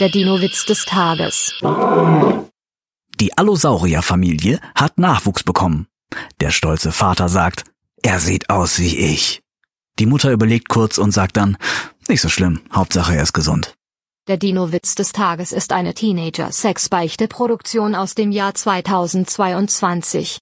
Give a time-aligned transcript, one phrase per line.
[0.00, 1.54] Der Dino-Witz des Tages.
[3.20, 5.86] Die Allosaurier-Familie hat Nachwuchs bekommen.
[6.40, 7.62] Der stolze Vater sagt,
[8.02, 9.40] er sieht aus wie ich.
[10.00, 11.56] Die Mutter überlegt kurz und sagt dann,
[12.08, 13.76] nicht so schlimm, Hauptsache er ist gesund.
[14.26, 20.32] Der Dino-Witz des Tages ist eine Teenager-Sex-Beichte-Produktion aus dem Jahr 2022.